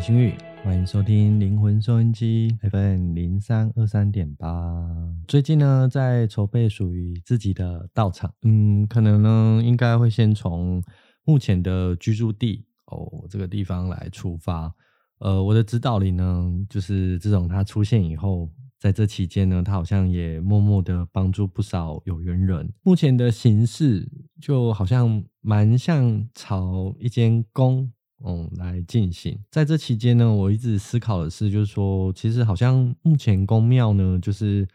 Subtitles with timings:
[0.00, 0.32] 心宇，
[0.64, 4.82] 欢迎收听灵魂收音机 FM 零三二三点八。
[5.28, 10.82] 最近呢，在筹备属于自己的道场，嗯，可能呢，应该会先从
[11.24, 14.74] 目前的居住地哦这个地方来出发。
[15.18, 18.48] 呃，我的指导灵呢，就是自从他出现以后。
[18.78, 22.72] 在这期间呢，他好像也默默的帮助不少有缘人。
[22.82, 24.08] 目前的形式
[24.40, 27.92] 就好像蛮像朝一间宫，
[28.24, 29.38] 嗯，来进行。
[29.50, 34.68] 在这期间呢，我一直思考的是，就是说，其实好像目前宫庙呢，就是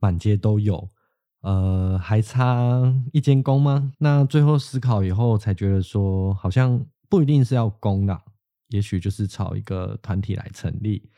[0.00, 0.88] 满街都有，
[1.42, 3.92] 呃，还差一间宫吗？
[3.98, 8.20] 那最后思考以后，才觉得说，好像不一定是要宫的，
[8.68, 11.08] 也许就是找一个团体来成立。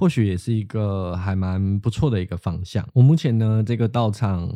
[0.00, 2.88] 或许也是一个还蛮不错的一个方向。
[2.94, 4.50] 我目前呢，这个道场，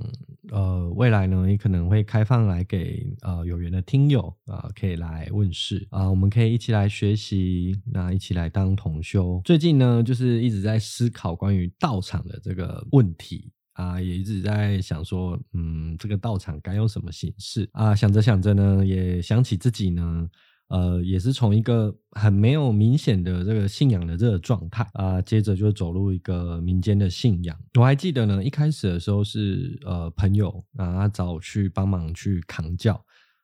[0.48, 9.38] 呃，未来呢也可能会开放来给呃有缘的听友啊、可以来问世啊、我们可以一起来学习，那一起来当同修。
[9.44, 20.26] 最近呢，就是一直在思考关于道场的这个问题啊、也一直在想说，嗯，这个道场该用什么形式啊、想着想着呢，也想起自己呢。
[20.68, 27.56] 呃，也是从一个很没有明显的这个信仰的这个状态啊，接着就走入一个民间的信仰。
[27.78, 33.00] 我还记得呢，一开始的时候是呃朋友啊，找我去帮忙去扛轿。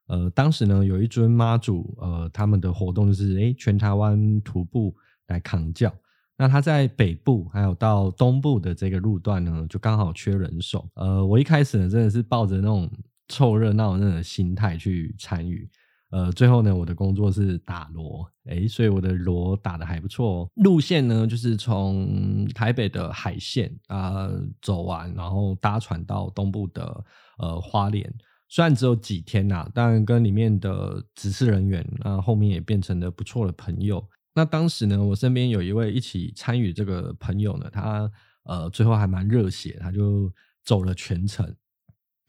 [0.07, 4.97] 呃，当时呢有一尊妈祖，呃，他们的活动就是诶全台湾徒步
[5.29, 5.95] 来扛轿。
[6.37, 10.89] 那他在北部还有到东部的这个路段呢，就刚好缺人手。
[10.95, 12.91] 呃，我一开始呢真的是抱着那种
[13.29, 15.69] 凑热闹那种心态去参与。
[16.11, 20.49] 呃，最后呢，我的工作是打锣，诶，所以我的锣打得还不错哦。
[20.57, 24.29] 路线呢，就是从台北的海线啊、
[24.61, 27.05] 走完，然后搭船到东部的
[27.39, 28.13] 呃花莲。
[28.49, 34.05] 虽然只有几天呐、但跟里面的指示人员啊，后面也变成了不错的朋友。
[34.35, 38.11] 那当时呢，我身边有一位一起参与这个朋友呢，他
[38.45, 40.29] 呃最后还蛮热血，他就
[40.65, 41.55] 走了全程。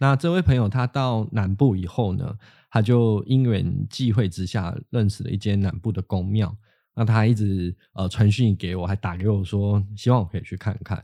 [0.01, 2.35] 那这位朋友他到南部以后呢，
[2.72, 6.57] 他就因缘际会之下认识了一间南部的宫庙。
[6.95, 11.01] 那他一直呃传讯给我，还打给我说希望我可以去看看。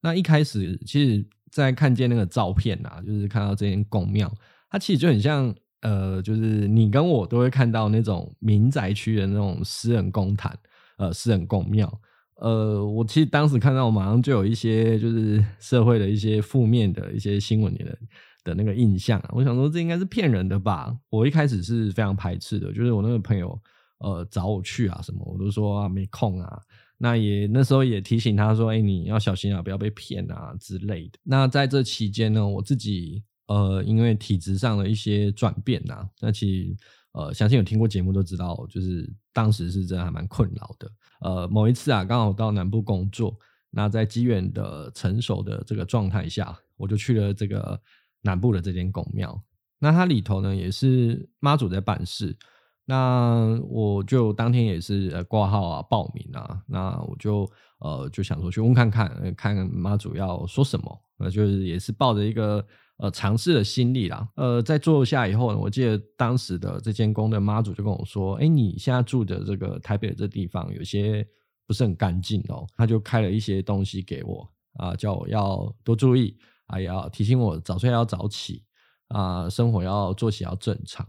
[0.00, 4.28] 那一开始其实，在看见那个照片啊，就是看到这间宫庙，
[4.68, 10.58] 它其实就很像呃，就是你跟我都会看到那种民宅区的那种私人公坛，
[10.98, 12.00] 呃，私人宫庙。
[12.40, 17.98] 呃，我其实当时看到，马上就有一些就是社会的一些负面的一些新闻的人。
[18.44, 20.96] 的那个印象啊，我想说这应该是骗人的吧。
[21.08, 23.60] 我一开始是非常排斥的，就是我那个朋友
[23.98, 26.60] 呃找我去啊什么，我都说啊没空啊。
[27.02, 31.18] 那也那时候也提醒他说，哎，你要小心啊，不要被骗啊之类的。
[31.22, 36.76] 那在这期间呢，我自己呃因为体质上的一些转变呐，那其实
[37.12, 40.90] 呃相信有听过节目都知道，就是当时是真的还蛮困扰的。
[41.22, 43.34] 呃，某一次啊，刚好到南部工作，
[43.70, 47.80] 那在机缘的成熟的这个状态下，我就去了这个。
[48.22, 49.42] 南部的这间宫庙，
[49.78, 52.36] 那它里头呢也是妈祖在办事，
[52.84, 62.64] 那我就当天也是呃挂号啊报名啊，那我就呃就想说去问看看，看看妈祖要说什么，那就是也是抱着一个
[62.98, 64.28] 呃尝试的心理啦。
[64.36, 71.26] 呃，在坐下以后呢，我记得当时的这间宫的妈祖就跟我说：“哎，你现在住的这个台北的这地方有些
[71.66, 76.36] 不是很干净哦。”他就开了一些东西给我啊，叫我要多注意。
[76.70, 78.62] 还要提醒我早睡要早起
[79.08, 81.06] 啊，生活要作息要正常。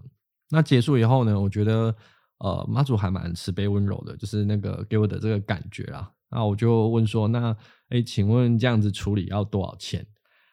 [0.50, 1.96] 那结束以后呢，我觉得
[2.40, 6.12] 呃妈祖还蛮慈悲温柔的，就是那个给我的这个感觉啦。
[6.30, 7.56] 那我就问说，那
[7.90, 10.06] 哎，请问这样子处理要多少钱？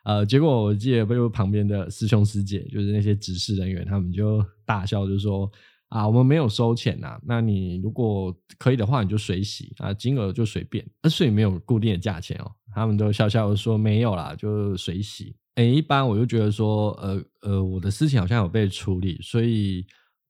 [0.05, 5.51] 呃，结果我记得被我旁边的师兄师姐，就是那些执事人员，他们就大笑，就说。
[5.91, 12.53] 啊，我们没有收钱呐、那你如果可以的话，你就随喜啊，金额就随便，所以没有固定的价钱哦。
[12.75, 15.35] 他们都笑笑说没有啦，就随喜。
[15.57, 19.85] 诶，一般我就觉得说，呃呃，我的事情好像有被处理，所以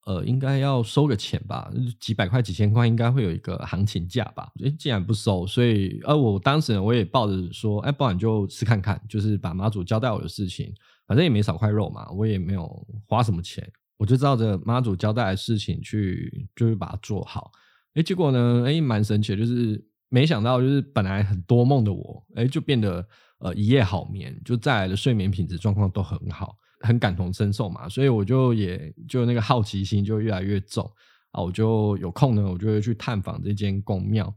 [0.06, 1.70] 呃，应该要收个钱吧，
[2.00, 4.50] 几百块、几千块，应该会有一个行情价吧。
[4.60, 10.72] 诶，既然不收，所以呃，我当时，我也抱着说，哎，不然就试看看，就是把妈祖交代我的事情，
[11.06, 13.70] 反正也没少块肉嘛，我也没有花什么钱。
[13.98, 17.50] 我就照着妈祖交代的事情去，就是把它做好。
[17.94, 23.06] 哎，结果呢，哎，蛮神奇的，就是没想到，就是本来很多梦的我，哎，就变得
[23.38, 27.88] 呃一夜好眠，就再来的睡眠品质状况都很好，很感同身受嘛。
[27.88, 30.90] 所以我就也就那个好奇心就越来越重
[31.32, 31.42] 啊。
[31.42, 34.34] 我就有空呢，我就会去探访这间宫庙。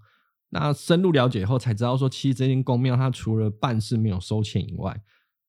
[0.49, 5.01] 那深入了解以后，才知道说，其实这间宫庙它除了办事没有收钱以外，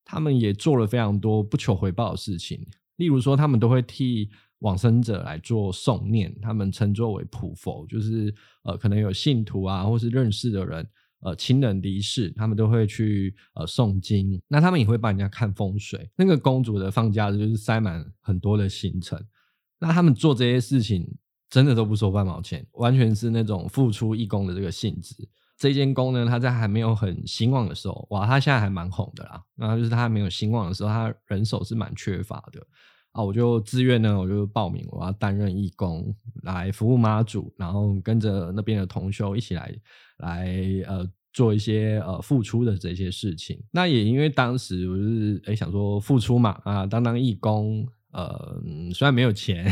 [0.05, 2.65] 他们也做了非常多不求回报的事情。
[2.97, 4.31] 例如说，他们都会替
[4.63, 10.89] 往生者来做诵念，他们称作为普佛，就是呃可能有信徒啊，或是认识的人，
[11.21, 14.41] 呃亲人离世，他们都会去呃诵经。
[14.49, 16.09] 那他们也会帮人家看风水。
[16.17, 19.21] 那个公主的放假就是塞满很多的行程。
[19.79, 21.07] 那他们做这些事情
[21.51, 25.29] 真的都不收半毛钱，完全是那种付出义工的这个性质。
[25.59, 29.43] 这间宫呢，他在还没有很兴旺的时候，哇，他现在还蛮红的啦。
[29.57, 32.65] 然后就是他还没有兴旺的时候，他人手是蛮缺乏的。
[33.13, 39.75] 啊，我就自愿呢，我就报名，我要担任义工来服务妈祖，然后跟着那边的同修一起来
[40.17, 40.49] 来
[40.87, 43.63] 呃做一些呃付出的这些事情。
[43.71, 48.63] 那也因为当时我就是诶想说付出嘛啊，当当义工，呃
[48.95, 49.71] 虽然没有钱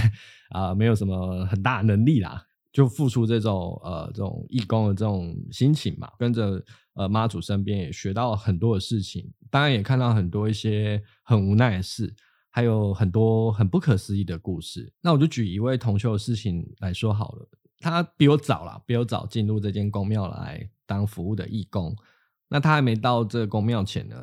[0.51, 6.63] 啊，没有什么很大能力啦，就付出这种呃这种义工的这种心情嘛，跟着
[6.93, 12.15] 呃妈祖身边也学到很多的事情，当然也看到很多一些很无奈的事。
[12.51, 14.93] 还有很多很不可思议的故事。
[15.01, 17.49] 那我就举一位同修的事情来说好了。
[17.79, 21.97] 他比我早啦，比我早进入这间宫庙来当服务的义工。
[22.49, 24.17] 那他还没到这个宫庙前呢，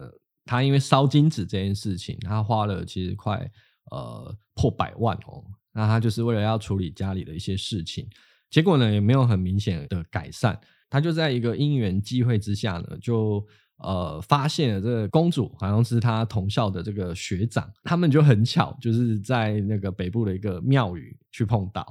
[0.45, 3.49] 他因为烧金纸这件事情，他花了其实快
[3.91, 5.43] 呃破百万哦。
[5.73, 8.07] 那他就是为了要处理家里的一些事情，
[8.49, 10.59] 结果呢也没有很明显的改善。
[10.89, 13.43] 他就在一个因缘际会之下呢，就。
[13.77, 21.85] 呃，发现了这个公主好像是他同校的这个学长，他们就很巧，就是在那个北部的一个庙宇去碰到。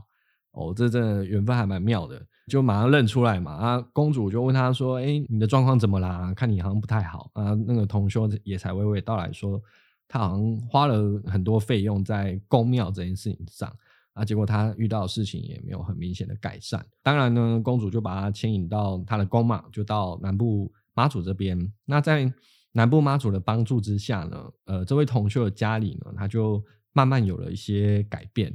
[0.50, 3.52] 哦，这真的缘分还蛮妙的，就马上认出来嘛。
[3.52, 6.32] 啊，公主就问他说：“哎，你的状况怎么啦？
[6.34, 9.62] 看你好像不太好。”啊，那个同修也才娓娓道来说，
[10.08, 13.70] 他好像花了很多费用在宫庙这件事情上，
[14.14, 16.84] 啊，结果他遇到的事情也没有很明显的改善。
[17.02, 20.72] 当然呢，公主就把他牵引到他的宫嘛，就到南部。
[20.96, 22.32] 妈祖这边，那在
[22.72, 26.62] 南部妈祖的帮助之下呢，呃，这位同修的家里呢，他就
[26.92, 28.52] 慢慢有了一些改变。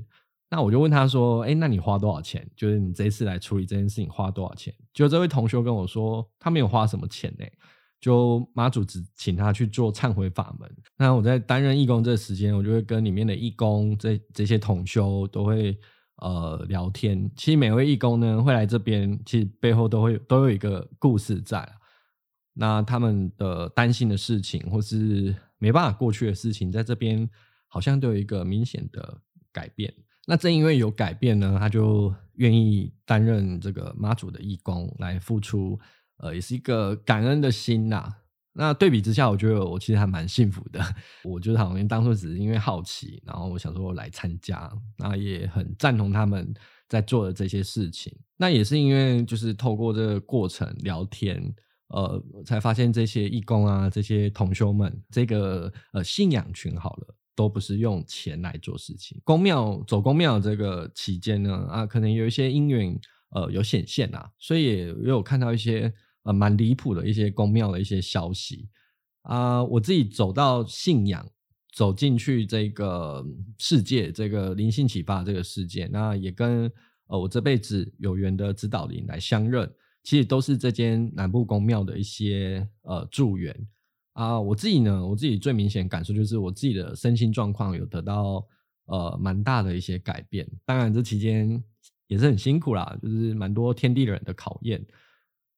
[0.50, 2.46] 那我就问他说：“哎，那你花多少钱？
[2.56, 7.46] 就是你这次来处理这件事情花多少钱？”就这位同修跟我说，他没有花什么钱呢，
[8.02, 10.70] 就妈祖只请他去做忏悔法门。
[10.98, 15.78] 那我在担任义工这时间，我就会跟里面的义工这这些同修都会
[16.18, 17.32] 呃聊天。
[17.38, 21.68] 其实每位义工呢会来这边，其实背后都会都有一个故事在。
[22.54, 27.30] 那他们的担心的事情，或是没办法过去的事情，在这边
[27.68, 29.22] 好像都有一个明显的
[29.52, 29.94] 改变。
[30.28, 35.80] 那正因为有改变呢，他就愿意担任这个妈祖的义工来付出，
[36.18, 38.18] 呃，也是一个感恩的心呐。
[38.54, 40.80] 那对比之下，我觉得我其实还蛮幸福的。
[41.24, 46.54] 我觉得好像当初只是因为好奇，然后我想说我来参加，那也很赞同他们
[46.90, 48.14] 在做的这些事情。
[48.36, 51.54] 那也是因为就是透过这个过程聊天。
[51.92, 59.20] 呃，才发现这些义工啊，这些同修们，这个呃信仰群好了，都不是用钱来做事情。
[59.26, 62.98] 公庙走公庙这个期间呢，啊，可能有一些因缘
[63.32, 65.94] 呃有显现啊，所以也有看到一些
[66.24, 68.70] 呃蛮离谱的一些公庙的一些消息
[69.24, 69.62] 啊。
[69.62, 71.28] 我自己走到信仰，
[71.74, 73.22] 走进去这个
[73.58, 76.72] 世界，这个灵性启发这个世界，那也跟
[77.08, 79.70] 呃我这辈子有缘的指导灵来相认。
[80.04, 83.56] 其实都是这间南部公庙的一些呃助缘
[84.14, 88.46] 啊，我自己呢，我自己最明显感受就是我自己的身心状况有得到
[88.86, 90.50] 呃蛮大的一些改变。
[90.66, 91.64] 当然这期间
[92.08, 94.86] 也是很辛苦啦，就是蛮多天地人的考验。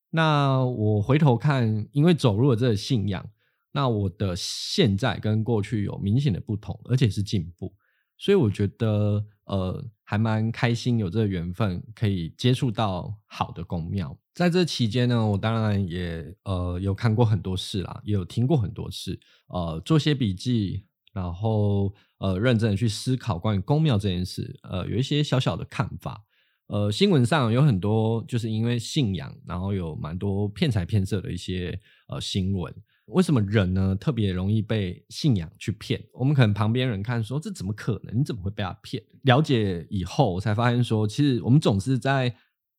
[0.10, 3.28] 那我回头看，因为走入了这个信仰，
[3.72, 7.74] 那我的现在跟过去有明显的不同，而且是进步，
[8.20, 14.16] 所以我觉得呃还蛮开心，有这个缘分可以接触到好的宫庙。
[14.36, 26.24] 在这期间呢，我当然也呃有看过很多事啦，也有听过很多事，呃，做些笔记，然后呃认真的去思考关于宫庙这件事，呃，有一些小小的看法。
[26.68, 32.72] 呃，新闻上有很多就是因为信仰，然后有蛮多骗财骗色的一些呃新闻。
[33.06, 36.04] 为什么人呢特别容易被信仰去骗？
[36.14, 38.20] 我们可能旁边人看说这怎么可能？
[38.20, 39.04] 你怎么会被他骗？
[39.24, 42.36] 了解以后我才发现说，其实我们总是在。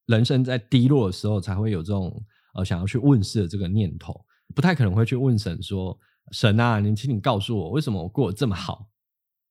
[0.07, 4.15] 人生在低落的时候，才会有这种呃想要去问世的这个念头，
[4.55, 5.99] 不太可能会去问神说
[6.31, 8.87] ：“神啊，你请你告诉我，为什么我过得这么好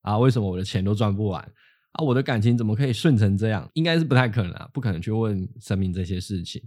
[0.03, 0.15] 啊？
[0.19, 1.41] 为什么我的钱都赚不完
[1.93, 2.05] 啊？
[2.05, 3.67] 我的感情怎么可以顺成这样？
[3.73, 6.61] 应该是不太可能啊，不可能去问神明这些事情。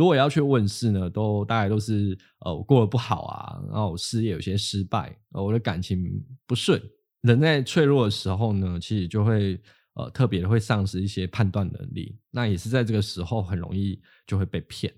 [0.00, 5.98] 如果要去问事呢，都大概都是呃我过得不好啊，然后我事业有些失败，我的感情
[6.46, 6.80] 不顺。
[7.20, 9.60] 人在脆弱的时候呢，其实就会。
[9.94, 14.90] 呃，特别的会丧失一些判断能力，那也是在这个时候很容易就会被骗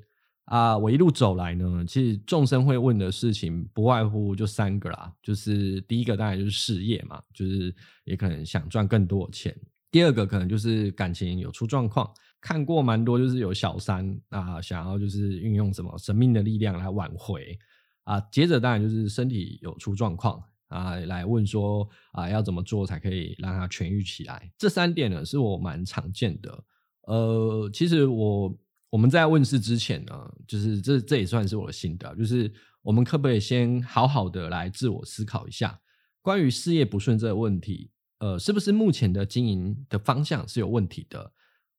[0.45, 0.77] 啊。
[0.77, 9.59] 我一路走来呢，其实众生会问的事情不外乎就三个啦，就是第一个当然就是事业嘛，就是也可能想赚更多的钱
[9.91, 12.09] 第二个可能就是感情有出状况，
[12.43, 17.57] 看过蛮多，就是有小三啊，想要就是运用什么神秘的力量来挽回
[18.03, 18.21] 啊。
[18.33, 24.51] 接着当然就是身体有出状况啊，来问说啊要怎么做才可以让它痊愈起来。
[24.59, 26.65] 这三点呢是我蛮常见的。
[27.03, 28.53] 呃，其实我
[28.91, 35.79] 我们在问事之前呢，就是这这也算是我的心得，就是我们可不可以先好好的来自我思考一下，
[36.21, 37.93] 关于事业不顺这个问题。
[38.19, 41.33] 呃，是不是目前的经营的方向是有问题的？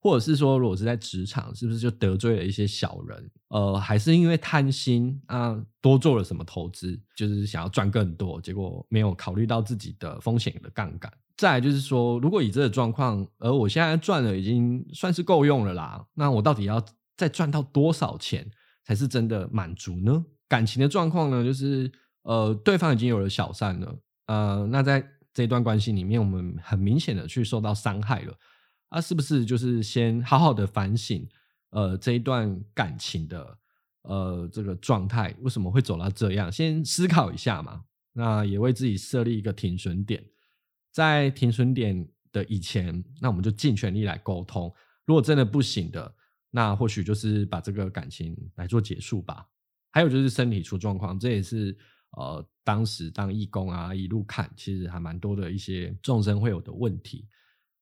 [0.03, 3.31] 或者是说，如果是在职场，是不是就得罪了一些小人？
[3.48, 11.10] 呃，还是因为贪心啊，多做了什么投资，就是想要赚更多，结果没有考虑到自己的风险的杠杆。
[11.38, 16.83] 再来就是说，如果以这个状况，而我现在赚了已经算是够用了啦，那我到底要
[17.15, 18.45] 再赚到多少钱
[18.83, 20.25] 才是真的满足呢？
[20.50, 21.89] 感情的状况呢，就是
[22.24, 23.95] 呃，对方已经有了小三了，
[24.27, 25.01] 呃，那在。
[25.36, 28.33] 这段关系里面，我们很明显的去受到伤害了，
[28.93, 31.27] 啊，是不是就是先好好的反省，
[31.71, 33.57] 呃，这一段感情的
[34.03, 36.51] 呃这个状态为什么会走到这样？
[36.51, 37.83] 先思考一下嘛，
[38.13, 40.23] 那也为自己设立一个停损点，
[40.91, 44.71] 在停损点的以前，那我们就尽全力来沟通。
[45.05, 46.13] 如果真的不行的，
[46.51, 49.43] 那或许就是把这个感情来做结束吧。
[49.89, 51.75] 还有就是身体出状况，这也是。
[52.15, 57.27] 呃，当时当义工啊，一路看，其实还蛮多的一些众生会有的问题。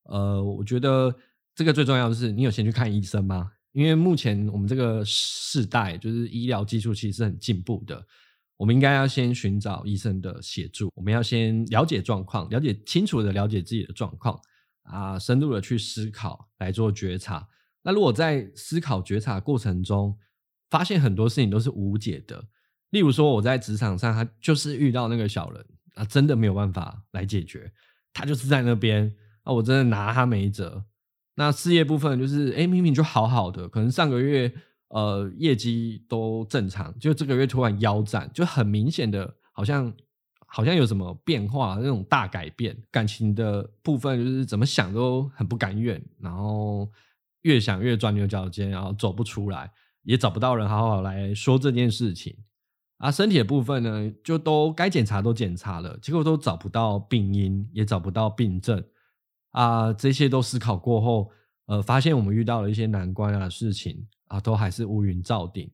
[0.03, 1.13] 呃，我觉得
[1.55, 3.51] 这个最重要的是，你有先去看医生吗？
[3.72, 8.05] 因为目前我们这个世代，就是医疗技术其实是很进步的，
[8.58, 10.91] 我们应该要先寻找医生的协助。
[10.93, 14.38] 我们要先了解状况，了解清楚的了解自己的状况
[14.84, 17.48] 啊，深入的去思考来做觉察。
[17.84, 20.17] 那如果在思考觉察过程中，
[20.70, 22.43] 发现很多事情都是无解的。
[22.89, 25.65] 例如说，我在职场上，他就是遇到那个小人
[25.96, 27.72] 啊，真的没有办法来解决，
[28.12, 30.86] 他就是在那边啊，我真的拿他没辙。
[31.36, 34.53] 那事业部分就是，哎，明明就好好的，可能上个月
[34.89, 39.91] 呃业绩都正常，就这个月突然腰斩，就很明显的，好像
[40.45, 42.77] 好像有什么变化，那种大改变。
[42.91, 46.88] 感情的部分就是怎么想都很不甘愿，然后
[47.43, 49.71] 越想越钻牛角尖，然后走不出来，
[50.03, 52.36] 也找不到人好好来说这件事情。
[52.98, 58.83] 啊，身体的部分呢，就都该检查都检查了，结果都找不到病因，也找不到病症
[59.51, 59.93] 啊。
[59.93, 61.31] 这些都思考过后，
[61.67, 65.70] 呃，发现我们遇到了一些难关啊事情啊，都还是乌云罩顶，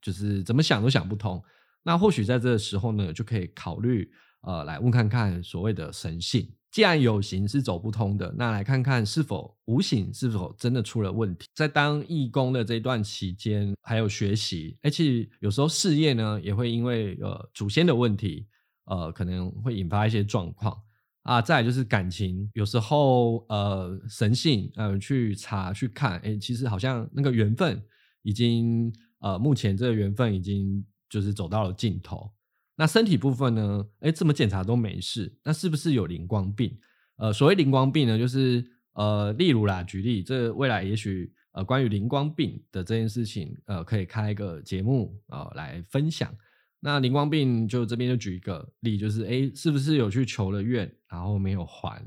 [0.00, 1.42] 就是怎么想都想不通。
[1.82, 4.10] 那或许在这个时候呢，就可以考虑
[4.42, 6.48] 呃，来问看看所谓的神性。
[6.70, 11.46] 既然有形是走不通的，那来看看是否无形是否真的出了问题。
[11.54, 18.46] 在当义工的这一段期间，还有学习，而且有时候事业呢也会因为呃祖先的问题，
[18.86, 20.74] 呃可能会引发一些状况
[21.22, 21.42] 啊。
[21.42, 27.82] 再就是感情，有时候呃神性呃去查去看，哎，其实好像那个缘分
[28.22, 32.30] 已经呃目前这个缘分已经就是走到了尽头。
[32.74, 33.86] 那身体部分呢？
[34.00, 36.76] 哎，怎么检查都没事，那是不是有灵光病？
[37.16, 38.64] 呃，所谓灵光病呢，就是
[38.94, 46.34] 呃，例如啦，举例，这未来也许呃，关于灵光病的这件事情，呃，可以开一个节目，呃，来分享。
[46.84, 52.04] 那灵光病就这边就举一个例，就是哎，是不是有去求了愿，然后没有还？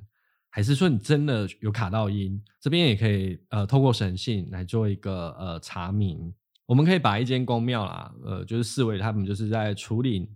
[0.49, 2.39] 还是说你真的有卡到阴？
[2.59, 6.33] 这边也可以呃，透过神性来做一个呃查明。
[6.65, 10.29] 我们可以把一间宫庙啦，呃，就是视为他们就是在处理。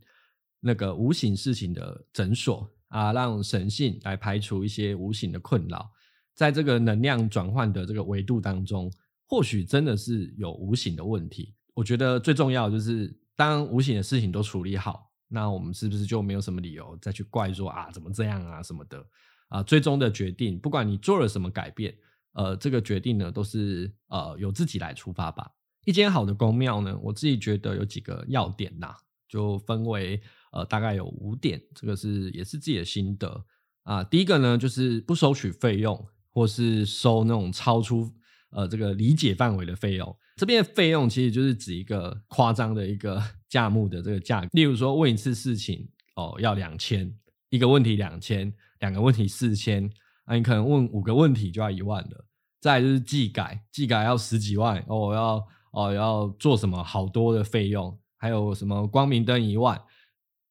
[0.62, 5.89] 那个无形事情的诊所啊，让神性来排除一些无形的困扰，
[6.36, 8.91] 在这个能量转换的这个维度当中，
[9.25, 11.55] 或许真的是有无形的问题。
[11.74, 19.01] 我觉得最重要就是，当无形的事情都处理好，那我们是不是就没有什么理由再去怪说啊，怎么这样啊什么的
[19.48, 19.63] 啊？
[19.63, 21.96] 最终的决定，不管你做了什么改变，
[22.34, 25.50] 呃，这个决定呢，都是呃由自己来出发吧。
[25.86, 28.93] 一间好的宫庙呢，我自己觉得有几个要点呐，
[29.29, 30.22] 就分为。
[30.51, 33.46] 呃，大概有五点，这个是也是自己的心得
[33.84, 34.03] 啊。
[34.03, 38.12] 第一个呢，就是不收取费用，或是收那种超出
[38.50, 40.17] 呃这个理解范围的费用。
[40.39, 47.13] 这边的费用其实就是指一个夸张的一个 价目的这个价，例如说问一次事情哦要两千，
[47.50, 49.91] 一个问题两千，两个问题四千，
[50.24, 52.25] 啊你可能问五个问题就要一万了。
[52.62, 59.77] 再就是技改，技改要十几万哦，要哦要做什么好多的费用，还有什么光明灯一万。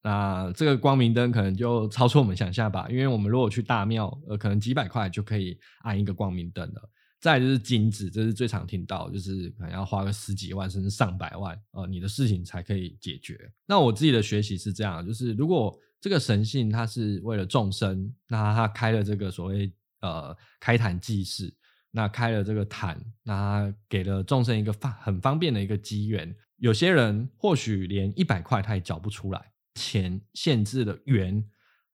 [0.02, 6.90] 那这个光明灯可能就超出我们想象吧，因为我们如果去大庙，呃，可能几百块就可以安一个光明灯了。
[7.20, 13.50] 再就是金子，这是最常听到，就是可能要花个十几万甚至上百万，呃，你的事情才可以解决。
[13.66, 21.52] 那我自己的学习是这样，就是如果这个神性它是为了众生，那他开了这个所谓呃开坛济世，
[21.90, 26.32] 那开了这个坛，那给了众生一个方很方便的一个机缘。
[26.58, 31.44] 有些人或许连一百块他也缴不出来，钱限制了缘。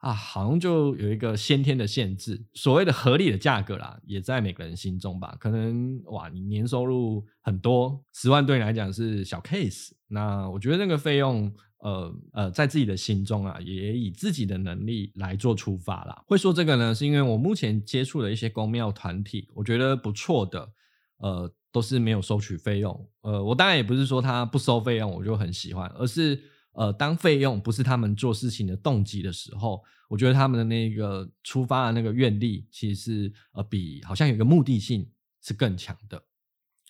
[0.05, 5.35] 啊，好像就有一个先天的限制，所谓的合理的价格啦，也在每个人心中吧。
[5.41, 9.93] 可能哇，你年收入很多，十万对你来讲是小 case。
[10.09, 16.23] 那我觉得那个费用，呃呃，在自己的心中啊，也以自己的能力来做出发啦。
[16.27, 20.69] 会说这个呢，是因为我目前接触的一些公庙团体，我觉得不错的，
[21.17, 23.09] 呃，都是没有收取费用。
[23.23, 26.39] 呃，我当然也不是说他不收费用，我就很喜欢，而是。
[26.75, 35.09] 呃，当费用不是他们做事情的动机的时候，我觉得他们的那个出发的那个愿力，其实是呃比好像有一个目的性
[35.41, 36.21] 是更强的。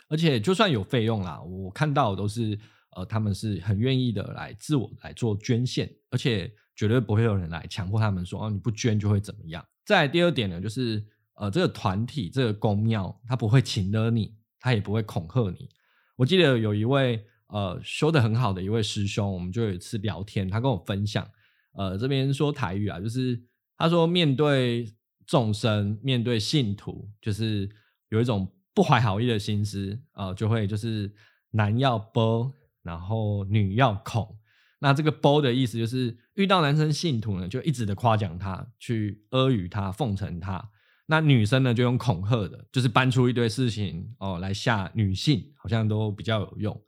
[0.09, 2.59] 而且就算有费用啦，我看到都是
[2.97, 9.63] 呃他们是很愿意的来自我来做捐献，而且绝对不会有人来强迫他们说哦，你不捐就会怎么样。
[9.85, 15.69] 再第二点呢，就是呃这个团体这个公庙，他不会请了你，他也不会恐吓你。
[16.17, 17.23] 我记得有一位。
[17.49, 21.29] 呃，修得很好的一位师兄，我们就有一次聊天，他跟我分享，
[21.75, 23.41] 呃，这边说台语啊，就是
[23.77, 24.93] 他说面对
[25.27, 27.69] 众生，面对信徒，就是
[28.09, 31.13] 有一种不怀好意的心思，呃，就会就是
[31.51, 34.39] 男要褒，然后女要恐。
[34.81, 40.71] 那这个褒的意思就是遇到男生信徒呢，就一直的夸奖他，去阿谀他，奉承他。
[41.07, 46.83] 那女生呢，就用恐吓的，就是搬出一堆事情哦来吓女性，好像都比较有用。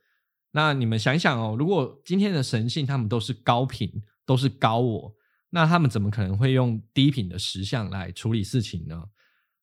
[0.56, 5.14] 那你们想想哦，如果今天的神性他们都是高频，都是高我，
[5.50, 9.04] 那他们怎么可能会用低频的实相来处理事情呢？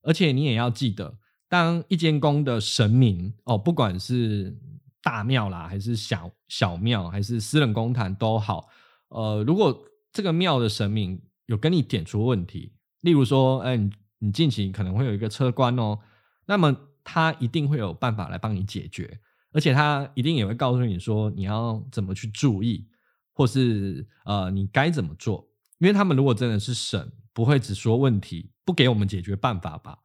[0.03, 1.17] 而且你也要记得，
[1.49, 4.55] 当一间宫的神明哦，不管是
[5.01, 8.69] 大庙啦，还是小小庙，还是私人公坛都好，
[9.07, 9.75] 呃，如果
[10.11, 13.89] 这个庙的神明有跟你点出问题，例如说，哎，你
[14.19, 15.97] 你近期可能会有一个车关哦，
[16.45, 19.19] 那么他一定会有办法来帮你解决。
[19.53, 22.87] 而且他一定也会告诉你说你要怎么去注意，
[23.33, 25.47] 或是呃你该怎么做，
[25.79, 29.99] 因为他们如果真的是神，不会只说问题，不给我们解决办法吧？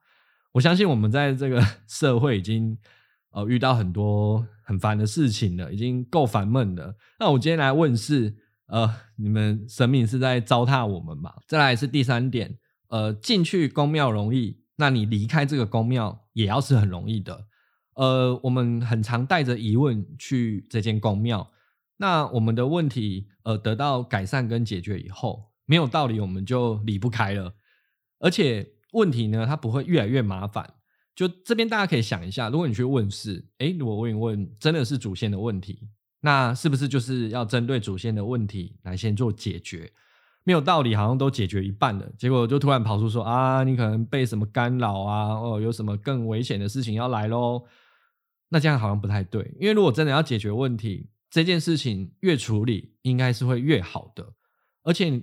[0.53, 2.77] 我相信我们在这个 社会已经
[3.31, 6.95] 呃遇到很多很烦的事情了，已经够烦闷了。
[7.19, 11.33] 那我今天来问是呃你们神明是在糟蹋我们吗？
[11.47, 12.59] 再来是第三点，
[12.89, 17.47] 呃进去宫庙容易，那你离开这个宫庙也要是很容易的。
[17.99, 21.51] 呃，我们很常带着疑问去这间宫庙，
[21.97, 27.53] 那我们的问题呃得到改善跟解决以后，没有道理我们就离不开了，
[28.21, 30.75] 而且问题呢，它不会越来越麻烦。
[31.17, 35.89] 就这边大家可以想一下，如果你去问事，诶，如果问一问真的是祖先的问题，
[36.21, 39.91] 那是不是就是要针对祖先的问题来先做解决？
[40.45, 47.65] 没有道理，好像都解决一半了，结果就突然跑出说啊，你可能被什么干扰啊，哦，有什么更危险的事情要来喽。
[48.49, 54.35] 那这样好像不太对，因为如果真的要解决问题，这件事情越处理应该是会越好的。
[54.83, 55.23] 而且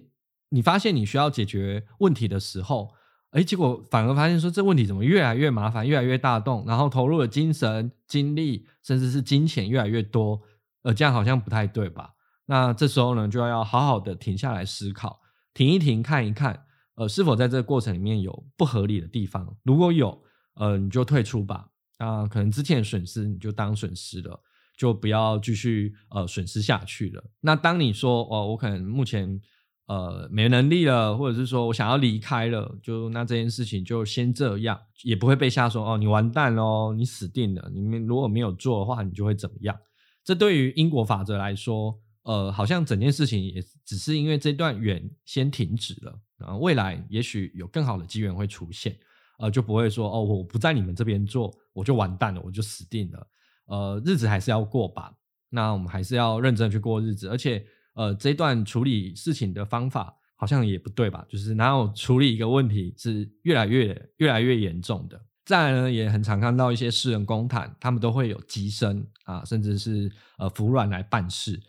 [0.50, 2.94] 你发现你需要解决问题的时候，
[3.32, 10.40] 哎，结果反而发现说这问题怎么越来越麻烦，越来越大动，然后投入的精神、精力，甚至是金钱越来越多，
[10.84, 12.12] 呃，这样好像不太对吧？
[12.46, 15.20] 那这时候呢，就要好好的停下来思考，
[15.54, 19.58] 停一停，看一看，呃，是否在这个过程里面有不合理的地方？
[19.64, 20.22] 如果有，
[20.54, 21.70] 呃，你就退出吧。
[21.98, 24.40] 啊，可能之前的损失你就当损失了，
[24.78, 27.24] 就不要继续呃损失下去了。
[27.42, 29.40] 那当你说哦，我可能目前
[29.88, 37.72] 呃没能力了，或者是说我想要离开了，就那这件事情就先这样，也不会被吓说哦，你完蛋喽，你死定了。
[37.74, 39.78] 你们如果没有做的话，你就会怎么样？
[40.24, 48.98] 这对于因果法则来说，呃，好像整件事情也只是因为这段缘先停止了，然后未来也许有更好的机缘会出现。
[49.40, 53.28] 呃，就不会说哦，我不在你们这边做，我就完蛋了，我就死定了。
[53.66, 55.14] 呃，日子还是要过吧。
[55.50, 61.26] 那我们还是要认真去过日子，而且呃，这段处理事情的方法好像也不对吧？
[61.30, 65.20] 就是哪有处理一个问题是越来越越来越严重的？
[65.46, 71.62] 再来呢，也很常看到一些私人公谈，他们都会有急身啊，甚至是呃服软来办事。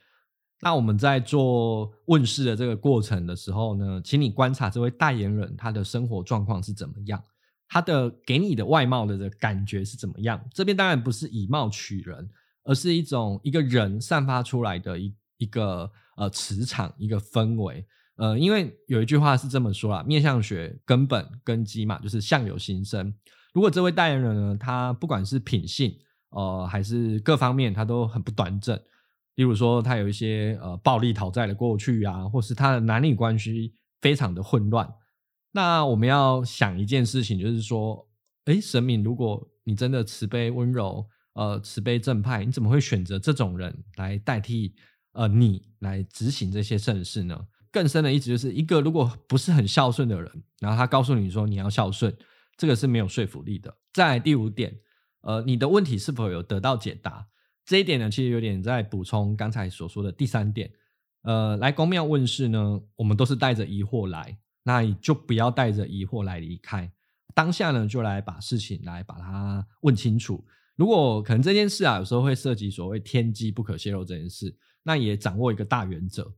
[0.62, 7.22] 那我们在做问世的这个过程的时候呢，请你观察这位代言人他的生活状况是怎么样。
[7.68, 10.42] 他的给你的外貌的感觉是怎么样？
[10.52, 12.28] 这边当然不是以貌取人，
[12.64, 17.84] 而是一种一个人散发出来的一一个呃磁场，一个氛围。
[18.16, 23.12] 呃，因为有一句话是这么说啦，面相学根本根基嘛，就是相由心生。
[23.52, 25.94] 如果这位代言人呢，他不管是品性
[26.30, 28.74] 呃还是各方面，他都很不端正，
[29.34, 34.88] 例如说他有一些呃暴力讨债的过去啊，或是他的男女关系非常的混乱。
[35.56, 38.06] 那我们要想一件事情，就是说，
[38.44, 44.74] 诶，神明，如果你真的慈悲温柔，呃，慈悲正派，你怎么会选择这种人来代替
[45.12, 47.46] 呃你来执行这些圣事呢？
[47.72, 52.14] 更深的意思就是一个如果不是很孝顺的人，然后他告诉你说你要孝顺，
[52.58, 53.74] 这个是没有说服力的。
[53.94, 54.78] 再来第五点，
[55.22, 57.26] 呃，你的问题是否有得到解答？
[57.64, 60.70] 这一点呢，其实有点在补充刚才所说的第三点。
[61.22, 66.90] 呃，来公庙问事呢，我们都是带着疑惑来，那你就不要带着疑惑来离开。
[67.32, 70.44] 当下呢，就来把事情来把它问清楚。
[70.74, 74.52] 如果可能这件事啊，有时候会涉及所谓天机不可泄露这件事，
[74.82, 76.34] 那也掌握一个大原则。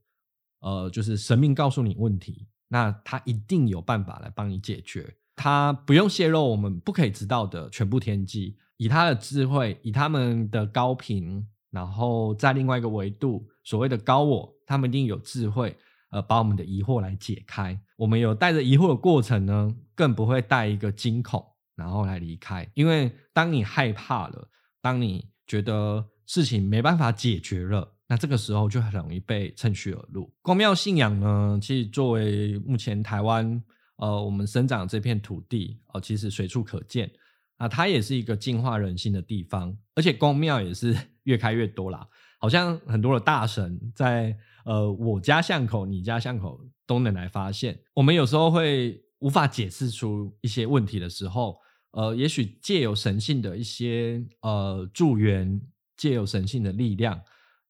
[0.60, 5.16] 呃，就是神明告诉你问题，那他一定有办法来帮你解决。
[5.34, 15.76] 他不用泄露我们不可以知道的全部天机，以他的智慧，以他们的高频，然后在另外一个维度，所谓的高我，他们一定有智慧，
[16.10, 17.78] 呃，把我们的疑惑来解开。
[17.96, 21.44] 我们有带着疑惑的过程呢，更不会带一个惊恐，
[21.74, 22.68] 然后来离开。
[22.74, 24.48] 因为当你害怕了，
[24.80, 27.94] 当你觉得事情没办法解决了。
[28.10, 30.32] 那这个时候就很容易被趁虚而入。
[30.40, 33.62] 宫庙信仰呢，其实作为目前台湾
[33.96, 37.10] 呃我们生长这片土地哦、呃，其实随处可见
[37.58, 39.76] 啊，它也是一个净化人心的地方。
[39.94, 44.34] 而且宫庙也是 越开越多啦，好像很多的大神在
[44.68, 47.80] 呃我家巷口、你家巷口都能来发现。
[47.94, 51.58] 我们有时候会无法解释出一些问题的时候，
[51.92, 55.58] 呃，也许借由神性的一些呃助缘，
[55.96, 57.18] 借由神性的力量。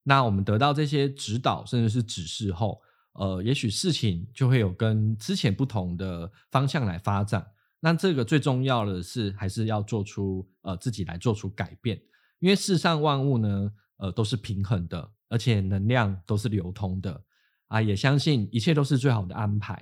[0.03, 2.81] 那我们得到这些指导，甚至是指示后，
[3.13, 7.45] 呃，也许事情就会有跟之前不同的方向来发展。
[7.79, 11.97] 那这个最重要的是，还是要做出呃自己来做出改变，
[12.39, 17.23] 因为世上万物呢，呃，都是平衡的，而且能量都是流通的
[17.67, 17.81] 啊。
[17.81, 19.81] 也相信一切都是最好的安排。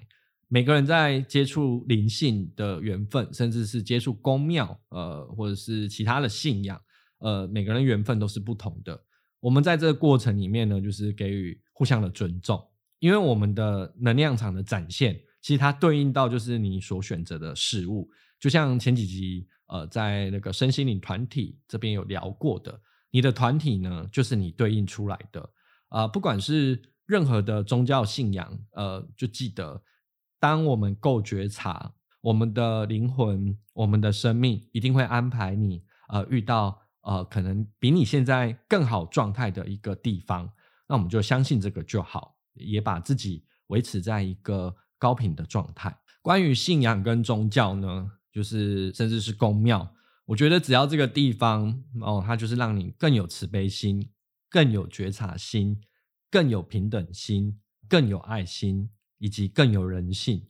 [0.49, 6.81] 每个人在接触灵性的缘分，甚至是接触宫庙，呃，或者是其他的信仰，
[7.17, 8.97] 呃，每个人缘分都是不同的。
[9.41, 12.65] 我们在这个过程里面呢，就是给予互相的尊重，
[12.99, 18.09] 因为我们的能量场的展现，其实它对应到就是你所选择的事物。
[18.39, 22.79] 就像前几集呃，在那个身心灵团体这边有聊过的，
[23.17, 25.41] 你的团体呢，就是你对应出来的
[25.87, 26.07] 啊、呃。
[26.09, 29.81] 不管是任何的宗教信仰，呃，就记得，
[30.39, 36.79] 当我们够觉察，我们的灵魂，我们的生命，一定会安排你呃遇到。
[37.01, 40.47] 呃，可能比你现在更好状态的一个地方，
[40.87, 45.97] 那我们就相信这个就好，也把自己维持在一个高频的状态。
[46.21, 49.89] 关于信仰跟宗教呢，就是甚至是公庙，
[50.27, 54.09] 我觉得只要这个地方哦，它就是让你更有慈悲心、
[54.49, 55.81] 更有觉察心、
[56.29, 60.45] 更有平等心、更有爱心，以及更有人性，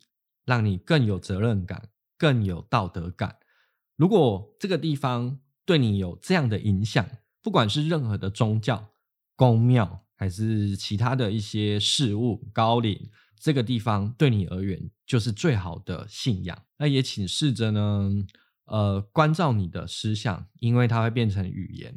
[0.45, 3.37] 让你更有责任感、更有道德感。
[3.95, 7.07] 如果这个地方，对你有这样的影响，
[7.43, 8.93] 不管是任何的宗教、
[9.35, 16.63] 宫庙，还是其他的一些事物、高灵，这个地方对你而言就是最好的信仰。
[16.77, 18.11] 那也请试着呢，
[18.67, 21.93] 呃，关照你的思想，因为它会变成语言；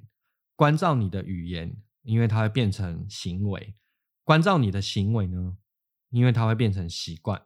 [0.57, 3.75] 关照你的语言，因为它会变成行为；
[4.25, 5.57] 关照你的行为呢，
[6.11, 7.43] 因为它会变成习惯。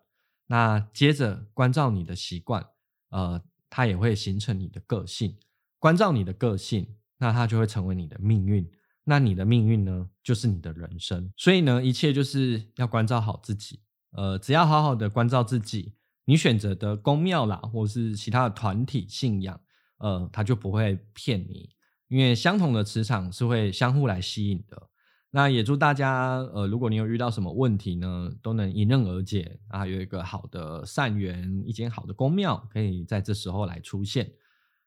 [0.46, 2.66] 那接着关照你的习惯，
[3.08, 5.38] 呃，它也会形成你的个性。
[5.78, 8.70] 关照你的个性，那它就会成为你的命运。
[9.04, 11.32] 那你的命运呢，就是你的人生。
[11.36, 13.80] 所以呢，一切就是要关照好自己。
[14.12, 19.60] 呃，只要好好的关照自己，你选择的宫庙啦，或是其他的团体信仰，
[19.98, 21.70] 呃，他就不会骗你。
[22.08, 24.90] 因为相同的磁场是会相互来吸引的。
[25.30, 34.30] 那也祝大家，呃，如果你有遇到什么问题呢，都能迎刃而解啊，有一个好的善缘，一间好的宫庙，可以在这时候来出现。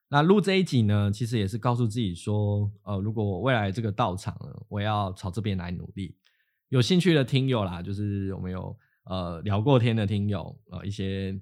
[0.07, 6.15] 那录这一集呢，其实也是告诉自己说，呃，如果我未来这个道场，我要朝这边来努力。
[6.69, 8.73] 有兴趣的听友啦，就是我们有
[9.09, 11.39] 呃聊过天的听友，呃，一些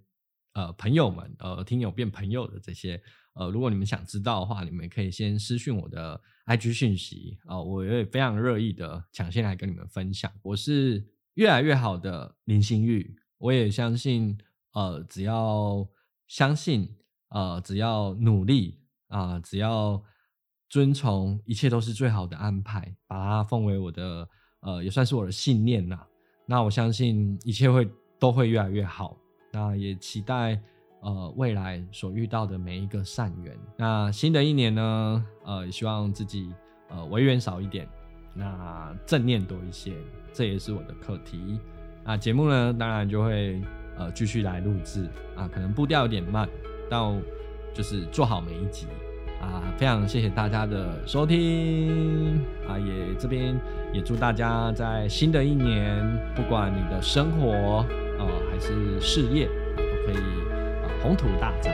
[0.53, 3.01] 呃朋友们，呃，听友变朋友的这些，
[3.33, 10.31] 呃，如果你们想知道的话，你们可以先私讯我的 IG 讯息啊，我也非常乐意的抢先来跟你们分享。
[10.41, 14.37] 我是越来越好的林心玉，我也相信，
[14.73, 15.87] 呃，只要
[16.27, 16.95] 相信。
[17.29, 20.01] 呃，只要努力啊、只要
[20.69, 24.29] 遵从，一切都是最好的安排，把它奉为我的
[24.61, 25.99] 呃，也算是我的信念呐。
[26.45, 29.17] 那我相信一切会都会越来越好。
[29.51, 30.59] 那也期待
[31.01, 33.57] 呃未来所遇到的每一个善缘。
[33.77, 36.53] 那新的一年呢，呃，希望自己
[36.89, 37.87] 呃违缘少一点，
[38.33, 39.95] 那正念多一些，
[40.33, 41.59] 这也是我的课题。
[42.03, 43.61] 那节目呢，当然就会
[43.97, 46.47] 呃继续来录制啊，可能步调有点慢，
[46.89, 47.15] 到
[47.73, 48.87] 就是做好每一集
[49.45, 53.55] 啊，非常谢谢大家的收听啊，也这边
[53.93, 56.03] 也祝大家在新的一年，
[56.35, 57.85] 不管你的生活
[58.17, 61.73] 啊还是事业，都可以啊宏图大展。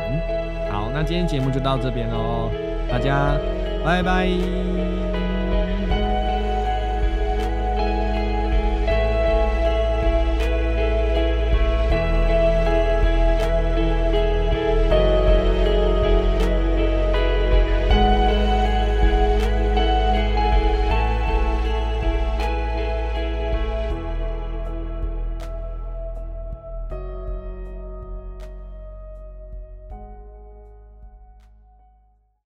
[0.71, 2.49] 好，那今天节目就到这边喽，
[2.89, 3.37] 大家
[3.83, 5.30] 拜拜。